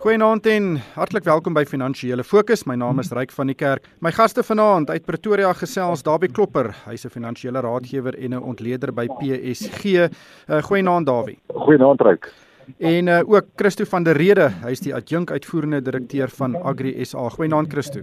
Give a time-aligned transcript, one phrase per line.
[0.00, 2.62] Goeienaand en hartlik welkom by Finansiële Fokus.
[2.64, 3.84] My naam is Ryk van die Kerk.
[4.00, 6.70] My gaste vanaand uit Pretoria gesels Dawie Klopper.
[6.86, 9.84] Hy's 'n finansiële raadgewer en 'n ontleder by PSG.
[9.84, 11.38] Uh, Goeienaand Dawie.
[11.52, 12.32] Goeienaand Ryk.
[12.78, 14.48] En uh, ook Christo van der Rede.
[14.64, 17.28] Hy's die adjunk uitvoerende direkteur van Agri SA.
[17.28, 18.00] Goeienaand Christo.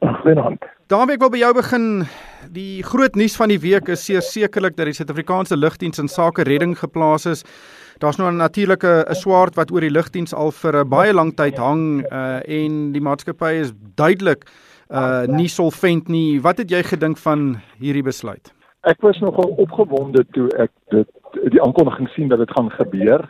[0.00, 0.64] Goeienaand.
[0.86, 2.06] Dawie, ek wil by jou begin.
[2.52, 6.78] Die groot nuus van die week is sekerlik dat die Suid-Afrikaanse lugdiens in sake redding
[6.78, 7.44] geplaas is.
[8.04, 11.34] Daar's nou 'n natuurlike 'n swaard wat oor die lugdiens al vir 'n baie lang
[11.34, 14.44] tyd hang uh, en die maatskappy is duidelik
[14.90, 16.40] uh nie solvent nie.
[16.40, 18.52] Wat het jy gedink van hierdie besluit?
[18.82, 21.08] Ek was nogal opgewonde toe ek dit
[21.48, 23.24] die aankondiging sien dat dit gaan gebeur.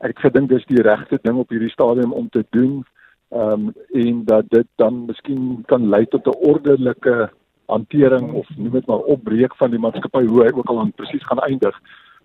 [0.00, 2.84] Ek gedink dis die regte ding op hierdie stadium om te doen.
[3.28, 7.30] Ehm um, en dat dit dan miskien kan lei tot 'n ordelike
[7.66, 11.26] hantering of noem dit maar opbreek van die maatskappy hoe hy ook al aan presies
[11.26, 11.76] gaan eindig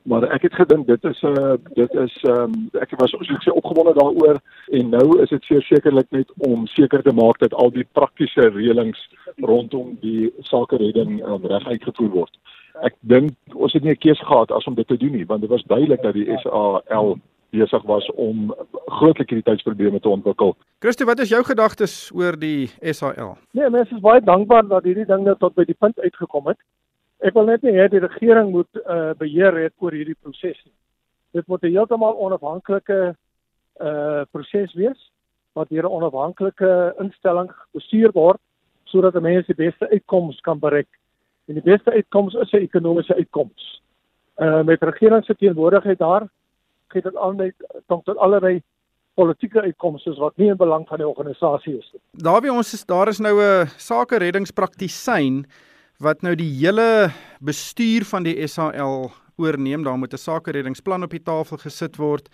[0.10, 3.44] maar ek het gedink dit is 'n uh, dit is um, ek was soos ek
[3.46, 4.38] sê opgewonde daaroor
[4.78, 9.02] en nou is dit sekerlik net om seker te maak dat al die praktiese reëlings
[9.38, 12.34] rondom die sake redding um, reg uitgevoer word.
[12.82, 15.42] Ek dink ons het nie 'n keuse gehad as om dit te doen nie want
[15.42, 17.20] dit was duidelik dat die SAL
[17.50, 20.56] besig was om groot likwiditeitsprobleme te ontwikkel.
[20.80, 23.38] Christo, wat is jou gedagtes oor die SAL?
[23.52, 26.58] Nee, mense is baie dankbaar dat hierdie ding nou tot by die punt uitgekom het.
[27.20, 30.76] Ek wil net nie hê die regering moet uh, beheer het oor hierdie proses nie.
[31.36, 33.16] Dit moet 'n heeltemal onafhanklike
[33.80, 35.12] uh proses wees
[35.54, 38.40] wat deur 'n onafhanklike instelling bestuur word
[38.86, 40.90] sodat mense die beste uitkomste kan bereik.
[41.48, 43.82] En die beste uitkomste is 'n ekonomiese uitkoms.
[44.38, 46.28] Uh met regering se teenwoordigheid daar
[46.88, 47.56] gee dit net
[47.88, 48.62] tot tot allerlei
[49.14, 52.02] politieke uitkomste wat nie in belang van die organisasie is nie.
[52.24, 55.46] Daar wie ons is daar is nou 'n sake reddingspraktisyn
[56.00, 57.12] wat nou die hele
[57.44, 59.84] bestuur van die SAL oorneem.
[59.84, 62.30] Daar moet 'n sakereddingsplan op die tafel gesit word.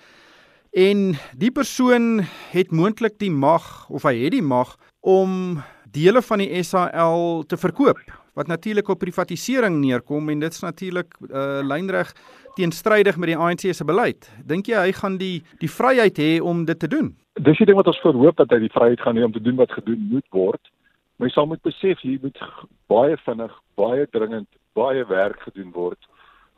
[0.72, 6.38] En die persoon het moontlik die mag of hy het die mag om dele van
[6.38, 8.00] die SAL te verkoop
[8.36, 12.14] wat natuurlik op privatisering neerkom en dit's natuurlik uh, lynreg
[12.56, 14.30] teenstrydig met die ANC se beleid.
[14.46, 17.16] Dink jy hy gaan die die vryheid hê om dit te doen?
[17.34, 19.56] Dis die ding wat ons verhoop dat hy die vryheid gaan hê om te doen
[19.56, 20.62] wat gedoen moet word.
[21.24, 22.40] Jy sal moet besef hier moet
[22.92, 26.12] baie vinnig, baie dringend, baie werk gedoen word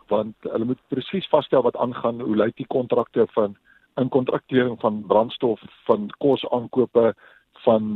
[0.07, 3.57] want hulle moet presies vasstel wat aangaan, hoe lyk die kontrakte van
[4.00, 7.13] inkontraktering van brandstof, van kos aankope,
[7.66, 7.90] van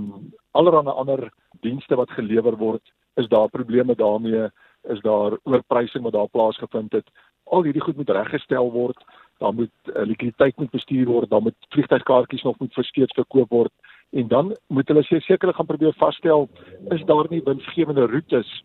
[0.51, 1.29] allerlei ander
[1.63, 2.83] dienste wat gelewer word,
[3.15, 4.49] is daar probleme daarmee,
[4.91, 7.07] is daar oorprysing wat daar plaasgevind het.
[7.43, 8.97] Al hierdie goed moet reggestel word.
[9.39, 13.73] Daar moet uh, likwiditeit moet bestuur word, daar moet vliegtuigkaartjies nog moet versteeds verkoop word
[14.11, 16.49] en dan moet hulle sekerlik gaan probeer vasstel
[16.89, 18.63] is daar nie winsgewende roetes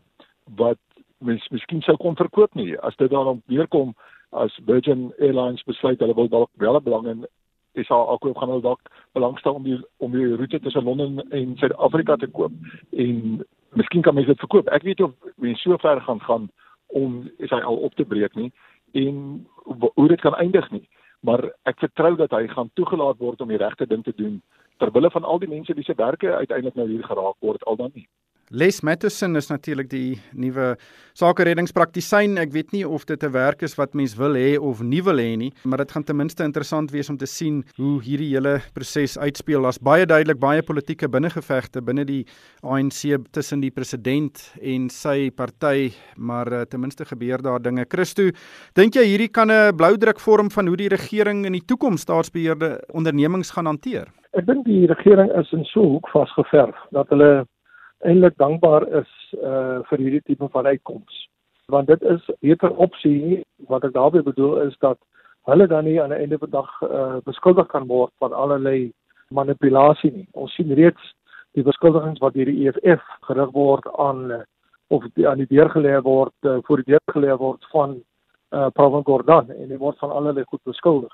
[0.57, 0.79] wat
[1.19, 2.79] mens miskien sou kon verkoop nie.
[2.79, 3.95] As dit daarom weerkom
[4.31, 7.27] as Virgin Airlines besluit hulle wil dalk wel belang in
[7.73, 8.81] is al ook gaan hulle dalk
[9.13, 12.53] belangstel om die om die roete tussen Londen en Suid-Afrika te koop.
[12.91, 13.45] En
[13.77, 14.69] miskien kan mense dit verkoop.
[14.69, 16.51] Ek weet of mense so ver gaan gaan
[16.87, 18.53] om is hy al op te breek nie
[18.93, 19.47] en
[19.95, 20.89] hoe dit kan eindig nie.
[21.21, 24.41] Maar ek vertrou dat hy gaan toegelaat word om die regte ding te doen
[24.79, 27.77] ter wille van al die mense wie se werke uiteindelik nou hier geraak word al
[27.77, 28.09] dan nie.
[28.55, 30.77] Les Matheson is natuurlik die nuwe
[31.19, 32.37] sakereddingspraktisyn.
[32.39, 35.19] Ek weet nie of dit 'n werk is wat mens wil hê of nie wil
[35.19, 38.63] hê nie, maar dit gaan ten minste interessant wees om te sien hoe hierdie hele
[38.73, 39.63] proses uitspeel.
[39.63, 42.25] Daar's baie duidelik baie politieke binnengevegte binne die
[42.63, 47.85] ANC tussen die president en sy party, maar uh, ten minste gebeur daar dinge.
[47.89, 48.31] Christo,
[48.75, 52.03] dink jy hierdie kan 'n blou druk vorm van hoe die regering in die toekoms
[52.03, 54.07] staatsbeheerde ondernemings gaan hanteer?
[54.37, 57.47] Ek dink die regering is in so 'n hoek vasgeverf dat hulle
[58.05, 61.29] eintlik dankbaar is uh vir hierdie tipe van uitkomste.
[61.73, 64.99] Want dit is beter opsie wat ek daarmee bedoel is dat
[65.49, 68.93] hulle dan nie aan die einde van die dag uh beskuldig kan word van allerlei
[69.31, 70.29] manipulasie nie.
[70.33, 71.15] Ons sien reeds
[71.57, 74.43] die beskuldigings wat deur die EFF gerig word aan uh,
[74.89, 78.01] of die, aan die deur gelê word uh, voor die deur gelê word van
[78.53, 81.13] uh Paul Gordon en hy word van allerlei goed beskuldig.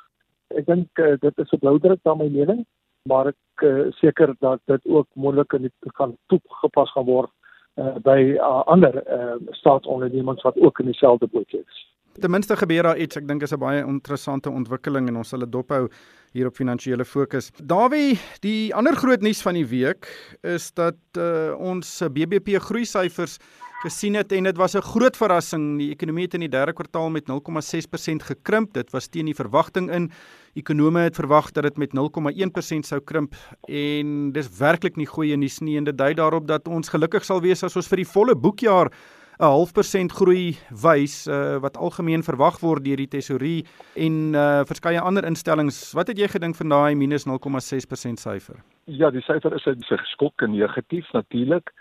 [0.59, 2.67] Ek dink uh, dit is 'n blou druk aan my mening
[3.09, 7.31] maar ek uh, seker dat dit ook moontlik in gaan toegepas gaan word
[7.77, 11.81] uh, by uh, ander uh, staatsondernemings wat ook in dieselfde boot is.
[12.21, 15.41] Ten minste gebeur daar iets, ek dink is 'n baie interessante ontwikkeling en ons sal
[15.41, 15.89] dit dophou
[16.33, 17.51] hier op finansiële fokus.
[17.57, 20.09] Dawie, die ander groot nuus van die week
[20.43, 23.39] is dat uh, ons BBP groei syfers
[23.83, 25.79] gesien het en dit was 'n groot verrassing.
[25.79, 28.73] Die ekonomie het in die derde kwartaal met 0,6% gekrimp.
[28.73, 30.11] Dit was teen die verwagting in.
[30.53, 33.35] Ekonome het verwag dat dit met 0,1% sou krimp
[33.69, 37.41] en dis werklik nie goeie nuus nie en dit dui daarop dat ons gelukkig sal
[37.41, 38.93] wees as ons vir die volle boekjaar
[39.41, 40.53] half persent groei
[40.83, 43.65] wys uh, wat algemeen verwag word deur die tesourier
[43.97, 45.81] en uh, verskeie ander instellings.
[45.97, 48.61] Wat het jy gedink van daai minus 0,6% syfer?
[48.85, 51.73] Ja, die syfer is 'n geskok en negatief natuurlik.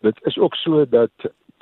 [0.00, 1.12] Dit is ook so dat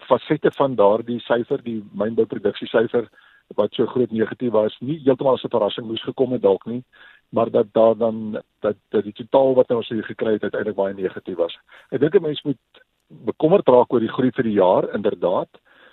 [0.08, 3.10] fasette van daardie syfer, die mynbouproduksie syfer
[3.54, 6.84] wat so groot negatief was, nie heeltemal as 'n verrassing moes gekom het dalk nie,
[7.28, 10.94] maar dat daar dan dat dat die totaal wat ons hier gekry het uiteindelik baie
[10.94, 11.58] negatief was.
[11.90, 15.48] Ek dink 'n mens moet bekommerd raak oor die groei vir die jaar inderdaad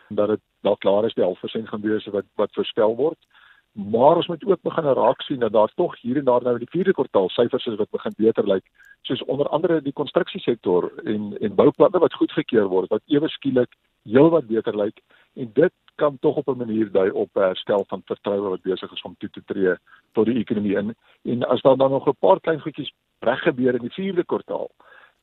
[0.10, 3.18] dat dit dalk klaar is die 11% gaan wees wat wat voorspel word.
[3.74, 6.66] Maar ons moet ook begin raak sien dat daar tog hier en daar nou in
[6.66, 8.66] die vierde kwartaal syfers is wat begin beter lyk,
[9.02, 13.76] soos onder andere die konstruksiesektor en en bouplanne wat goedgekeur word wat ewe skielik
[14.12, 15.02] heelwat beter lyk
[15.36, 19.02] en dit kan tog op 'n manier dui op herstel van vertroue wat besig is
[19.02, 19.76] om toe te tree
[20.12, 20.96] tot die ekonomie in.
[21.24, 24.70] En as daar dan nog 'n paar klein goedjies reg gebeur in die vierde kwartaal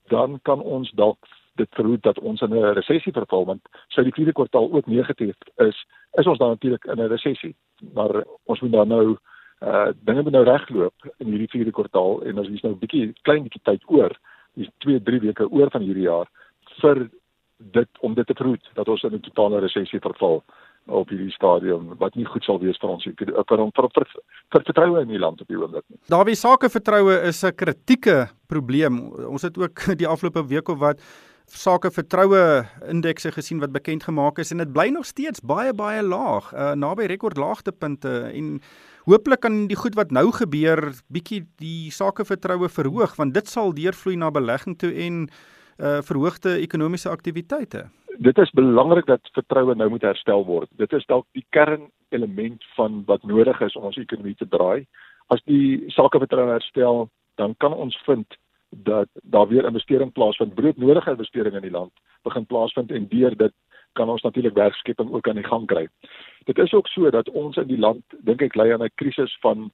[0.07, 1.19] dan kan ons dalk
[1.57, 5.37] dit verhoed dat ons in 'n resessie verval want sou die vierde kwartaal ook negatief
[5.57, 7.57] is is ons dan natuurlik in 'n resessie.
[7.95, 9.17] Maar ons moet dan nou
[9.63, 13.43] uh dinge moet nou regloop in hierdie vierde kwartaal en ons nou 'n bietjie klein
[13.43, 14.19] bietjie tyd oor
[14.55, 16.29] dis 2 3 weke oor van hierdie jaar
[16.81, 17.11] vir
[17.57, 20.43] dit om dit te verhoed dat ons in 'n totale resessie verval
[20.87, 24.07] op hierdie stadium wat nie goed sal wees vir ons vir vir, vir,
[24.53, 25.99] vir, vertroue in die land op die oomblik nie.
[26.09, 29.13] Daar wie sake vertroue is 'n kritieke probleem.
[29.27, 31.01] Ons het ook die afgelope week of wat
[31.47, 36.03] sake vertroue indekse gesien wat bekend gemaak is en dit bly nog steeds baie baie
[36.03, 38.61] laag, uh, naby rekord laagtepunte en
[39.07, 43.73] hooplik kan die goed wat nou gebeur bietjie die sake vertroue verhoog want dit sal
[43.73, 45.29] deurvloei na belegging toe en
[45.79, 47.87] uh, verhoogde ekonomiese aktiwiteite.
[48.19, 50.69] Dit is belangrik dat vertroue nou moet herstel word.
[50.81, 54.87] Dit is dalk die kernelement van wat nodig is om ons ekonomie te draai.
[55.29, 58.39] As die sakevertroue herstel, dan kan ons vind
[58.69, 63.53] dat daar weer investering plaasvind, broodnodige investering in die land begin plaasvind en deur dit
[63.93, 65.87] kan ons natuurlik werkskeping ook aan die gang kry.
[66.45, 69.37] Dit is ook so dat ons in die land dink ek lei aan 'n krisis
[69.41, 69.71] van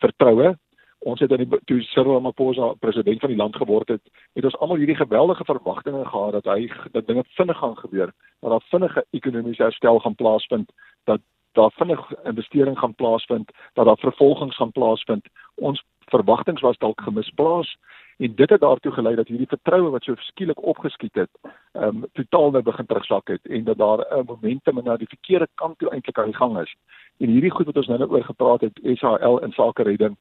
[0.00, 0.56] vertroue
[0.98, 4.02] ons het aan die toe Cyril Ramaphosa president van die land geword het,
[4.32, 8.50] het ons almal hierdie geweldige verwagtinge gehad dat hy dat dinge vinnig gaan gebeur, dat
[8.50, 10.72] daar vinnige ekonomiese herstel gaan plaasvind,
[11.04, 11.20] dat
[11.52, 15.28] daar vinnig investering gaan plaasvind, dat daar vervolgings gaan plaasvind.
[15.54, 17.76] Ons verwagtinge was dalk gemisplaas
[18.16, 21.30] en dit het daartoe gelei dat hierdie vertroue wat so skielik opgeskiet het,
[21.72, 25.48] ehm um, totaal nou begin terugsak het en dat daar 'n momentum na die verkeerde
[25.54, 26.74] kant toe eintlik aan die gang is.
[27.18, 30.16] En hierdie goed wat ons nou net oor gepraat het, SAL in sake redding,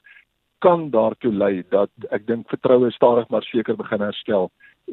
[0.66, 4.50] kan daartoe lei dat ek dink vertroue stadig maar seker begin herstel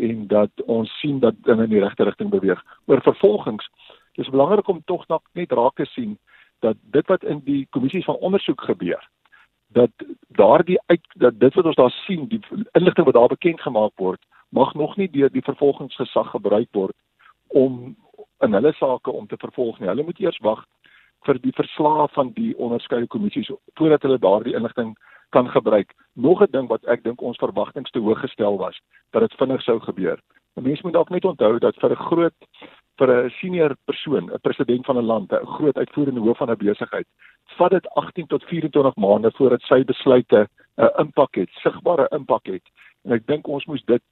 [0.09, 2.61] en dat ons sien dat dinge in die regte rigting beweeg.
[2.87, 3.69] Oor vervolgings,
[4.21, 6.19] dis belangrik om tog net raak te sien
[6.61, 9.01] dat dit wat in die kommissies van ondersoek gebeur,
[9.73, 12.41] dat daardie uit dat dit wat ons daar sien, die
[12.73, 16.97] inligting wat daar bekend gemaak word, mag nog nie deur die vervolgingsgesag gebruik word
[17.49, 17.97] om
[18.45, 19.89] in hulle sake om te vervolg nie.
[19.89, 20.67] Hulle moet eers wag
[21.27, 24.93] vir die verslae van die onderskeie kommissies voordat hulle daardie inligting
[25.32, 25.94] kan gebruik.
[26.14, 28.81] Nog 'n ding wat ek dink ons verwagtinge te hoog gestel was,
[29.11, 30.19] dat dit vinnig sou gebeur.
[30.56, 32.38] 'n Mens moet dalk net onthou dat vir 'n groot
[32.99, 36.56] vir 'n senior persoon, 'n president van 'n land, 'n groot uitvoerende hoof van 'n
[36.56, 37.06] besigheid,
[37.56, 42.67] vat dit 18 tot 24 maande voordat sy besluite 'n impak het, sigbare impak het.
[43.05, 44.02] En ek dink ons moes dit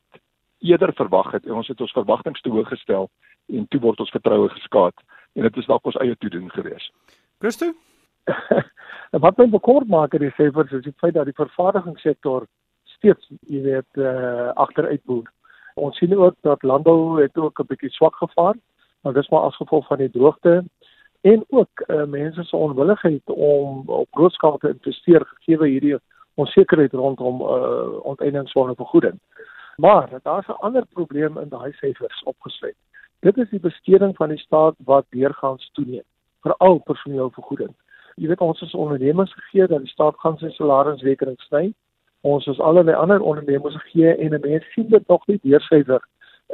[0.61, 3.11] eerder verwag het ons het ons verwagtinge te hoog gestel
[3.49, 4.95] en toe word ons vertroue geskaad
[5.35, 6.93] en dit is dalk ons eie toedoen geweest.
[7.39, 7.73] Christo
[9.25, 12.47] wat my bekommerd maak is die syfers is die feit dat die vervaardigingssektor
[12.97, 15.29] steeds, jy weet, uh agteruit boer.
[15.81, 18.55] Ons sien ook dat landbou het ook 'n bietjie swak gevaar,
[19.03, 20.65] maar dis maar as gevolg van die droogte
[21.21, 25.99] en ook uh mense se onwilligheid om op grootskaal te investeer gegee hierdie
[26.35, 29.19] onsekerheid rondom uh onteieningswone vergoeding.
[29.77, 32.77] Maar daar's 'n ander probleem in daai syfers opgesluit.
[33.21, 36.05] Dit is die besteding van die staat wat deurgaans toeneem,
[36.41, 37.75] veral personeelvergoeding
[38.17, 41.71] jy weet ons is ondernemers gegee dat die staat gaan sy salarisrekening sny.
[42.27, 46.03] Ons is allerlei ander ondernemers gegee en mense sien dit nog nie deursyfer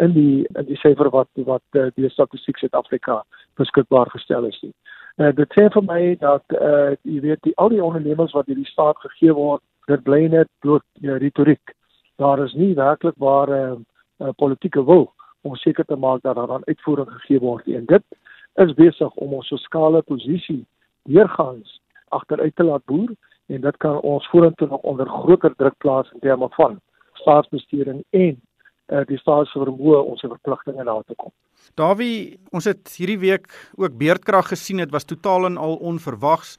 [0.05, 3.23] in die in die syfer wat wat uh, die statistiek Suid-Afrika
[3.57, 4.73] beskikbaar gestel is nie.
[5.17, 8.69] Uh, dit sê vir my dat uh, jy weet die al die ondernemers wat hierdie
[8.69, 11.75] staat gegee word, dit bly net bloot uh, retoriek.
[12.21, 13.77] Daar is nie werklik waar 'n uh,
[14.21, 18.05] uh, politieke wil om seker te maak dat daar aan uitvoering gegee word en dit
[18.55, 20.65] is besig om ons fiskale posisie
[21.09, 21.81] deurgaans
[22.15, 23.15] agteruit te laat boer
[23.47, 26.79] en dit kan ons vorentoe nog onder groter druk plaas in terme van
[27.23, 31.33] staatsbestuuring en uh, die staatsvermoë om sy verpligtinge na te kom.
[31.79, 33.49] Dawie, ons het hierdie week
[33.79, 36.57] ook beerdkrag gesien, dit was totaal en al onverwags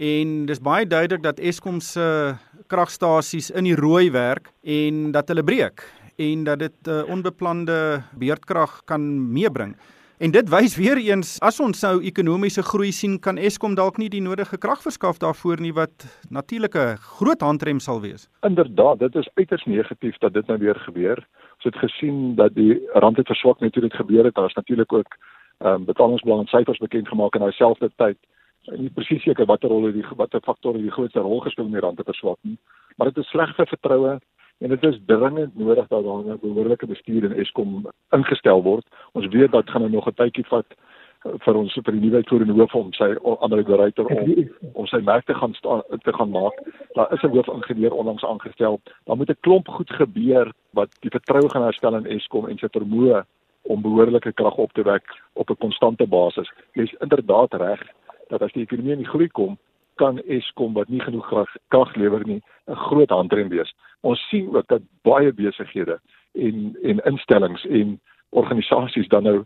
[0.00, 2.36] en dis baie duidelik dat Eskom se
[2.70, 5.84] kragstasies in die rooi werk en dat hulle breek
[6.20, 9.74] en dat dit uh, onbeplande beerdkrag kan meebring.
[10.20, 14.10] En dit wys weer eens as ons nou ekonomiese groei sien, kan Eskom dalk nie
[14.12, 18.28] die nodige krag verskaf daarvoor nie wat natuurlik 'n groot handrem sal wees.
[18.44, 21.26] Inderdaad, dit is uiters negatief dat dit nou weer gebeur.
[21.56, 24.34] Ons het gesien dat die rand het verswak net toe dit gebeur het.
[24.34, 25.16] Daar's natuurlik ook
[25.58, 28.18] ehm um, betalingsbelang syfers bekend gemaak in daai selfde tyd.
[28.64, 31.80] En nie presies seker watter rol die watter faktore die grootste rol gespeel om die
[31.80, 32.58] rand te verswak nie,
[32.96, 34.20] maar dit is sleg vir vertroue
[34.60, 38.86] en dit is dringend nodig dat daar 'n behoorlike bestuur in Eskom ingestel word.
[39.12, 42.16] Ons weet dat gaan nou nog 'n tydjie vat eh, vir ons vir die nuwe
[42.16, 46.30] uitvoerende hoof om sy ander direkteur om om sy merk te gaan sta, te gaan
[46.30, 46.54] maak.
[46.92, 48.80] Daar is 'n hoofingenieur onlangs aangestel.
[49.04, 52.68] Daar moet 'n klomp goed gebeur wat die vertroue gaan herstel in Eskom en sy
[52.68, 53.24] vermoë
[53.62, 56.50] om behoorlike krag op te wek op 'n konstante basis.
[56.72, 57.80] Jy is inderdaad reg
[58.28, 59.58] dat as die ekonomie in groei kom,
[59.94, 63.74] kan Eskom wat nie genoeg krag lewer nie 'n groot handrem wees.
[64.00, 66.00] Ons sien ook dat baie besighede
[66.32, 69.44] en en instellings en organisasies dan nou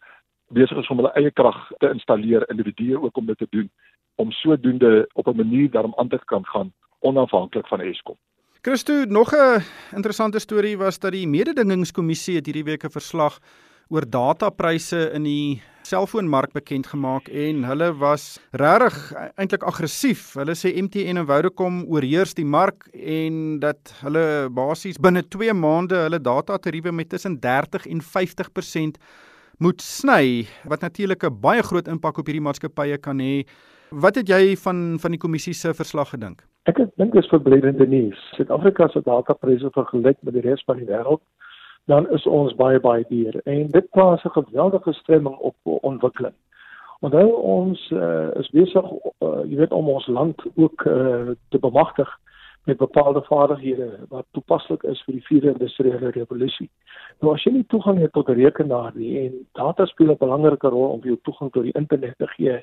[0.49, 3.71] besig is om hulle eie krag te installeer, individue ook om dit te doen
[4.15, 8.17] om sodoende op 'n manier daarom aan te kan gaan onafhanklik van Eskom.
[8.61, 9.63] Christo, nog 'n
[9.95, 13.39] interessante storie was dat die mededingingskommissie het hierdie week 'n verslag
[13.89, 15.63] oor datapryse in die
[15.95, 18.25] selfoonmark bekend gemaak en hulle was
[18.59, 18.97] regtig
[19.39, 20.33] eintlik aggressief.
[20.39, 24.25] Hulle sê MTN en Vodacom oorheers die mark en dat hulle
[24.55, 28.99] basies binne 2 maande hulle datatariewe met tussen 30 en 50%
[29.63, 33.45] moet sny wat natuurlik 'n baie groot impak op hierdie maatskappye kan hê.
[33.91, 36.43] Wat het jy van van die kommissie se verslag gedink?
[36.67, 38.19] Ek dink dit is verblydende nuus.
[38.37, 41.21] Suid-Afrika se datapryse vergelyk met die res van die wêreld
[41.85, 46.35] dan is ons baie baie duur en dit plaas 'n geweldige stremming op ontwikkeling.
[47.01, 52.19] Onthou ons uh, is besig uh, jy weet om ons land ook uh, te bemagtig
[52.65, 56.71] met bepaalde vaardighede wat toepaslik is vir die vierde industriële revolusie.
[57.21, 60.69] Nou as jy nie toegang het tot 'n rekenaar nie en data speel 'n belangrike
[60.69, 62.63] rol om jou toegang tot die internet te gee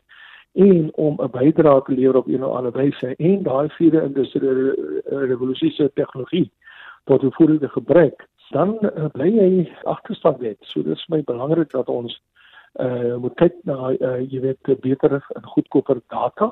[0.54, 5.02] en om 'n bydrae te lewer op 'n of ander wyse en daai vierde industriële
[5.06, 6.52] revolusie se tegnologie
[7.06, 9.50] tot die volle gebruik dan uh, bly jy
[9.90, 10.58] agterstand net.
[10.72, 12.14] So dis my belangrik dat ons
[12.80, 16.52] uh moet kyk na uh, jy weet beter en goedkoper data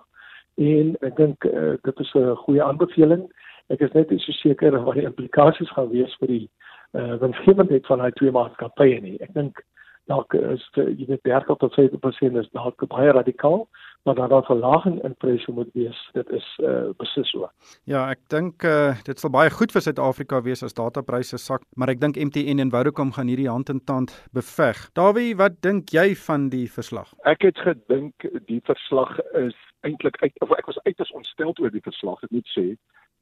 [0.59, 3.23] en ek dink uh, dit is 'n goeie aanbeveling.
[3.69, 6.49] Ek is net nie so seker wat die implikasies gaan wees vir die
[6.97, 9.17] uh winsgewendheid van daai twee maatskappye nie.
[9.21, 9.61] Ek dink
[10.09, 13.67] dalk is jy weet 30 tot 50% is dalk baie radikaal
[14.03, 17.49] maar dat daar verlaging in pryse moet wees dit is uh, beslis so.
[17.83, 21.91] Ja, ek dink uh, dit sal baie goed vir Suid-Afrika wees as datapryse sak, maar
[21.91, 24.85] ek dink MTN en Vodacom gaan hierdie hand in tand beveg.
[24.97, 27.11] Dawie, wat dink jy van die verslag?
[27.29, 31.83] Ek het gedink die verslag is eintlik uit of ek was uiters ontstel oor die
[31.83, 32.67] verslag, ek moet sê.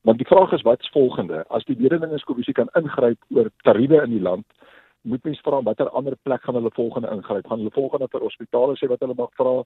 [0.07, 1.43] Want die vraag is wat's volgende?
[1.53, 4.46] As die mededingingskommissie kan ingryp oor tariewe in die land,
[5.07, 7.48] moet mens vra watter ander plek gaan hulle volgende ingryp?
[7.48, 9.62] Gaan hulle volgende vir hospitale sê wat hulle mag vra?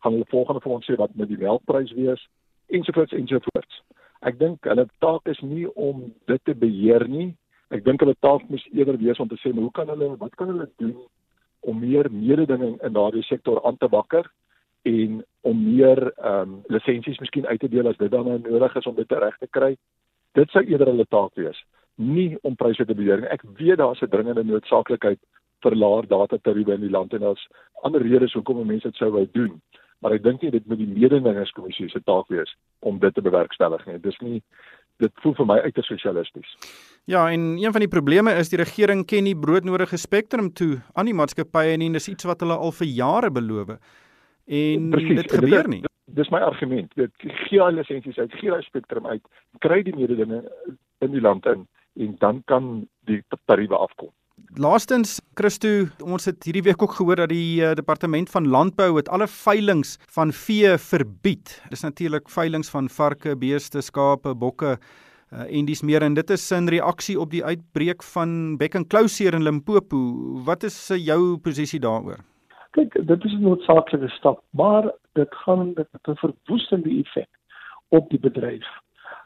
[0.00, 2.22] Gaan hulle volgende vir ons sê wat met die melkprys wees
[2.70, 3.80] ensovoorts ensovoorts.
[4.26, 7.30] Ek dink hulle taak is nie om dit te beheer nie.
[7.74, 10.52] Ek dink hulle taak moet eerder wees om te sê hoe kan hulle wat kan
[10.52, 10.96] hulle doen
[11.68, 14.28] om meer mededinging in daardie sektor aan te wakker
[14.88, 18.76] en om meer ehm um, lisensies miskien uit te deel as dit dan nou nodig
[18.76, 19.74] is om dit reg te kry.
[20.38, 21.58] Dit sou eerder hulle taak wees,
[21.96, 23.28] nie om pryse te beheer nie.
[23.28, 25.20] Ek weet daar's 'n dringende noodsaaklikheid
[25.62, 27.48] vir laer data tariewe in die land en daar's
[27.82, 29.60] ander redes hoekom mense dit sou wou doen
[30.00, 33.86] maar ek dink nie dit moet die mededingingskommissie se taak wees om dit te bewerkstellig
[33.86, 33.98] nie.
[34.02, 34.40] Dis nie
[35.00, 36.50] dit voel vir my uiters sosialisties.
[37.08, 41.08] Ja, en een van die probleme is die regering ken nie broodnodige spektrum toe aan
[41.08, 43.76] die maatskappye nie en dis iets wat hulle al vir jare beloof.
[44.50, 45.80] En Precies, dit gebeur nie.
[45.86, 46.92] Dit, dis my argument.
[47.00, 47.12] Dit
[47.46, 49.22] gee al lisensies uit, gee al spektrum uit,
[49.64, 50.44] kry die mededinge
[51.00, 51.66] in die land in
[52.00, 52.70] en dan kan
[53.08, 54.12] die tariewe afkom.
[54.58, 59.08] Laastens Christo, ons het hierdie week ook gehoor dat die uh, departement van landbou het
[59.08, 61.52] alle veilinge van vee verbied.
[61.70, 66.44] Dis natuurlik veilinge van varke, beeste, skape, bokke uh, en dis meer en dit is
[66.56, 69.98] in reaksie op die uitbreek van bek en klou seer in Limpopo.
[70.46, 72.20] Wat is uh, jou posisie daaroor?
[72.76, 77.30] Kyk, dit is 'n noodsaaklike stap, maar dit gaan 'n verwoestende effek
[77.88, 78.66] op die bedryf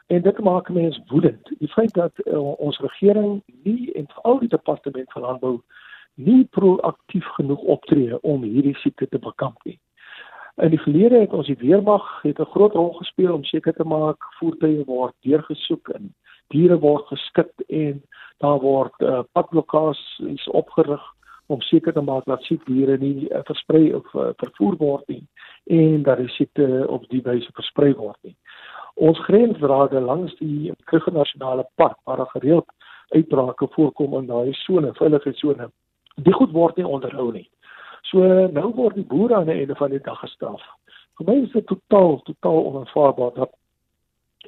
[0.07, 1.51] En dit maak mense woedend.
[1.59, 5.61] Die feit dat uh, ons regering nie en veral die departement van landbou
[6.15, 9.79] nie proaktief genoeg optree om hierdie siekte te bekamp nie.
[10.55, 13.83] In die verlede het ons die weermag het 'n groot rol gespeel om seker te
[13.83, 16.13] maak voertuie word deurgesoek en
[16.47, 18.03] diere word geskit en
[18.37, 21.03] daar word uh, padblokkades opgerig
[21.45, 25.27] om seker te maak dat siek diere nie uh, versprei of uh, vervoer word nie
[25.63, 28.35] en dat die siekte op die wyse versprei word nie
[28.95, 32.65] ons grensdrade langs die Kruger Nasionale Park waar daar gereeld
[33.09, 35.69] uitbrake voorkom in daai sone, veilige sone.
[36.15, 37.49] Die goed word nie onderhou nie.
[38.09, 38.23] So
[38.55, 40.63] nou word die boere aan die einde van die dag gestraf.
[41.19, 43.53] Vir my is dit totaal totaal onaanvaarbaar dat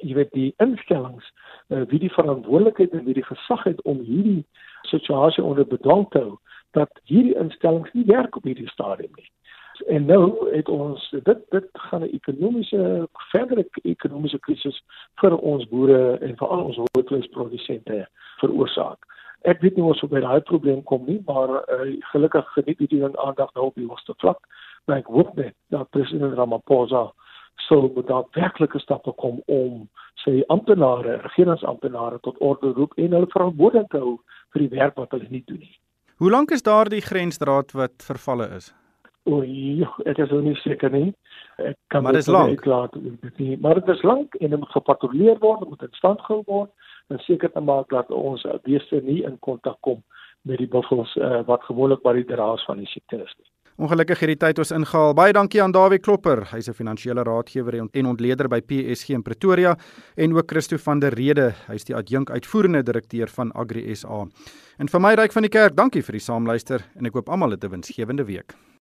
[0.00, 1.26] jy weet die instellings
[1.68, 4.44] uh, wie die verantwoordelikheid en wie die gesag het om hierdie
[4.90, 6.36] situasie onder bedwang te hou
[6.76, 9.26] dat hierdie instellings nie werk op hierdie stadium nie.
[9.86, 14.82] En nou het ons dit dit gaan 'n ekonomiese verdere ekonomiese krisis
[15.20, 18.08] vir ons boere en vir al ons hoëvleesprodusente
[18.40, 18.98] veroorsaak.
[19.42, 23.00] Ek weet nie of ons by daai probleem kom nie, maar uh, gelukkig geniet hierdie
[23.00, 24.40] ding aandag nou op die hoogste vlak.
[24.86, 27.12] Maar ek hoop net dat president Ramaphosa
[27.68, 33.30] sou moet daar werklike stappe kom om sy amptenare, regeringsamptenare tot orde roep en hulle
[33.30, 34.18] verantwoordelik hou
[34.52, 35.78] vir die werk wat hulle nie doen nie.
[36.18, 38.72] Hoe lank is daardie grensdraad wat vervalle is?
[39.28, 41.12] O, ja, ek is nie seker nie.
[41.60, 42.64] Ek kan Maar dit is lank.
[42.64, 42.94] Laat,
[43.36, 46.70] nie, maar dit is lank en dit moet gepatrolleer word, moet in stand gehou word
[47.12, 50.00] en seker te maak dat ons beeste nie in kontak kom
[50.48, 53.48] met die buffels uh, wat gewoonlik by die draers van die siekte is nie.
[53.78, 55.12] Ongelukkig het die tyd ons ingehaal.
[55.14, 56.42] Baie dankie aan Dawie Klopper.
[56.50, 59.76] Hy's 'n finansiële raadgewer en ontleder by PSG in Pretoria
[60.16, 61.54] en ook Christo van der Rede.
[61.68, 64.26] Hy's die adjunk uitvoerende direkteur van Agri SA.
[64.78, 67.50] En vir my ryk van die kerk, dankie vir die saamluister en ek hoop almal
[67.50, 68.54] het 'n winsgewende week.